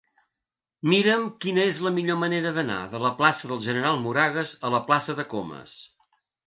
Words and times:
Mira'm 0.93 1.27
quina 1.45 1.67
és 1.73 1.83
la 1.89 1.93
millor 1.99 2.19
manera 2.23 2.55
d'anar 2.57 2.79
de 2.95 3.05
la 3.07 3.15
plaça 3.23 3.53
del 3.53 3.63
General 3.69 4.03
Moragues 4.09 4.59
a 4.71 4.77
la 4.79 4.85
plaça 4.91 5.21
de 5.23 5.33
Comas. 5.37 5.81